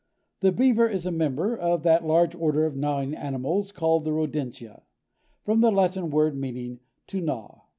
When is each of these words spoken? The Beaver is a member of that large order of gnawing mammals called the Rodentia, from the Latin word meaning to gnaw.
The 0.39 0.51
Beaver 0.51 0.87
is 0.89 1.05
a 1.05 1.11
member 1.11 1.55
of 1.55 1.83
that 1.83 2.03
large 2.03 2.33
order 2.33 2.65
of 2.65 2.75
gnawing 2.75 3.11
mammals 3.11 3.71
called 3.71 4.03
the 4.03 4.11
Rodentia, 4.11 4.81
from 5.45 5.61
the 5.61 5.69
Latin 5.69 6.09
word 6.09 6.35
meaning 6.35 6.79
to 7.05 7.21
gnaw. 7.21 7.65